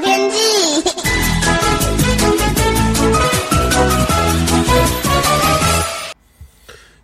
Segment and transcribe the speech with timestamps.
[0.00, 0.82] 天气。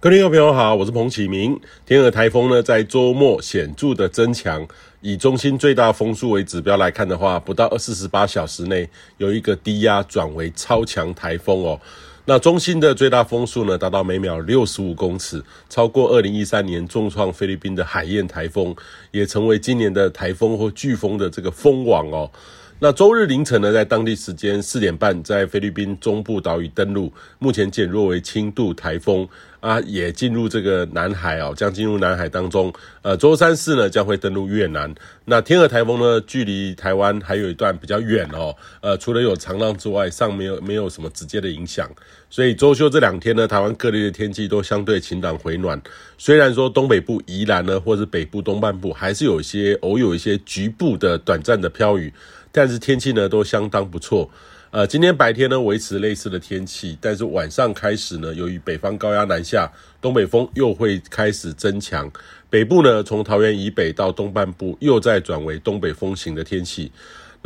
[0.00, 1.58] 各位朋友好，我是彭启明。
[1.86, 4.66] 天鹅台风呢，在周末显著的增强，
[5.00, 8.86] 以中心最大风速为指标来看的话，不到二四十八小时内，
[9.16, 11.80] 有一个低压转为超强台风哦。
[12.26, 18.76] 那中心的最大风速呢，达到每秒六十五公尺，超过二零一三年重创菲律宾的海燕台风，
[19.10, 22.30] 也成为今年的台风或飓风的这个风王哦。
[22.80, 29.26] 那周日凌晨呢，在当地时间四点半，在菲律宾中部岛屿登陆，目前减弱为轻度台风
[29.60, 32.72] 啊，也进入这个南海哦，将进入南海当中。
[33.02, 34.92] 呃，周三四呢，将会登陆越南。
[35.24, 38.54] 那天鹅台风呢，距离台湾还有一段比较远哦。
[38.80, 41.88] 呃，除了有长浪之外，尚没有没有什么直接的影响。
[42.28, 45.80] 所以周休这两天呢，台湾各地的天气都相对晴朗回暖。
[46.18, 52.12] 虽然说东北部宜兰呢，或是北部东半部，还是有一些偶有一些局部的短暂的飘雨。
[52.56, 54.30] 但是天气呢都相当不错，
[54.70, 59.68] 呃，今天白天呢维持类似的天气，但是晚上开始呢，由于北方高压南下，
[60.00, 62.08] 东北风又会开始增强，
[62.48, 66.92] 北部呢从桃园以北到东半部又再转为东北风型的天气。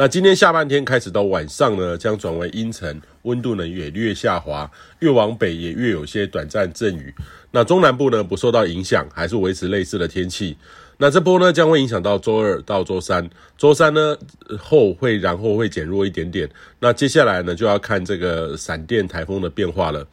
[0.00, 7.12] 那今天下半天开始到晚上呢，将转为阴沉，温度呢也略下滑，越往北也越有些短暂阵雨。
[7.50, 10.56] 那中南部呢不受到影响，还是维持类似的天气。
[10.98, 14.16] 那这波呢将会影响到周二到周三，周三呢
[14.56, 16.48] 后会然后会减弱一点点。
[16.78, 20.06] 那接下来呢就要看这个闪电台风的变化了。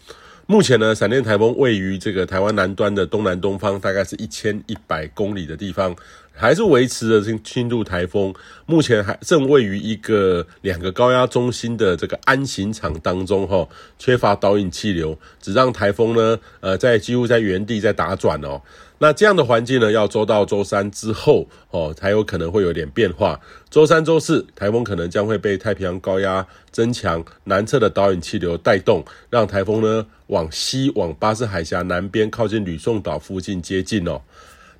[0.47, 5.95] 目前呢闪电台风位于这个台湾南端的东南东方，大概是一千一百公里的地方，
[6.35, 8.33] 还是维持着轻度台风。
[8.65, 18.61] 目前还正位于一个两个高压中心的这个安行场当中，哈，缺乏导引气流，只让台风呢呃在几乎在原地在打转哦。
[18.97, 23.39] 那这样的环境呢，要周到周三之后哦，才有可能会有点变化。
[23.69, 34.21] 周三、周四，台风可能将会被太平洋高压增强南侧的导引气流带动，让台风呢往西往巴士海峡南边靠近吕宋岛附近接近哦。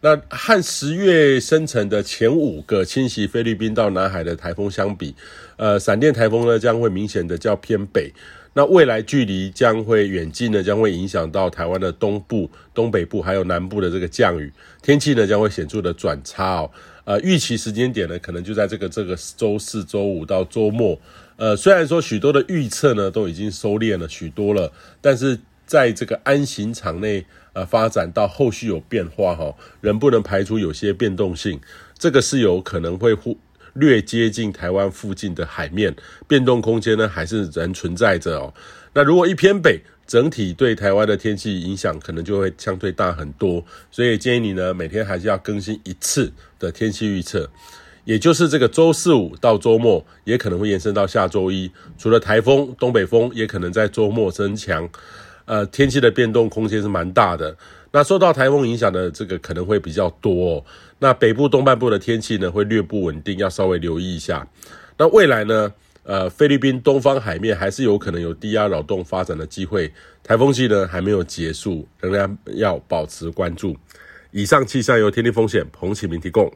[0.05, 5.16] 那和十月生成的前五个侵袭菲律宾到南海的台风相比，
[5.57, 8.13] 呃，闪电台风呢将会明显的较偏北。
[8.53, 16.69] 那未来距离将会远近呢，将会影响到台湾的东部、东北部还有南部的这个降雨天气呢，将会显著的转差哦。
[17.05, 20.95] 呃，预期时间点呢，可能就在这个这个周四、周五到周末。
[21.37, 31.59] 呃，虽然说许多的预测呢都已经收敛了许多了，但是在这个安行场内呃发展到后续有变化哈、哦，仍不能排除有些变动性，
[31.97, 33.37] 这个是有可能会忽。
[33.73, 35.93] 略接近台湾附近的海面，
[36.29, 38.53] 变动空间呢还是仍存在着哦。
[38.93, 43.61] 那如果一偏北，整体对台湾的天气影响可能就会相对大很多。
[43.91, 47.49] 所以建议你呢，每天还是要更新一次的天气预测，
[48.05, 51.69] 也就是这个周四五到周末，也可能会延伸到下周一。
[51.97, 54.89] 除了台风，东北风也可能在周末增强。
[55.45, 57.56] 呃，天气的变动空间是蛮大的。
[57.91, 60.66] 那受到台风影响的这个可能会比较多哦。
[61.00, 64.45] 那北部东半部的天气呢会略不稳定，要稍微留意一下。
[64.97, 65.72] 那未来呢，
[66.03, 69.91] 呃，菲律宾东方海面还是有可能有低压扰动发展的机会。
[70.23, 73.78] 台风季呢还没有结束，仍然要保持关注。
[74.31, 76.51] 以上气象由天气风险彭启明提供。